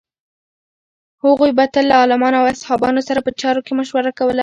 هغوی 1.23 1.51
به 1.57 1.65
تل 1.73 1.83
له 1.89 1.95
عالمانو 2.01 2.39
او 2.41 2.47
اصحابو 2.55 3.01
سره 3.09 3.19
په 3.25 3.31
چارو 3.41 3.65
کې 3.65 3.73
مشوره 3.79 4.11
کوله. 4.19 4.39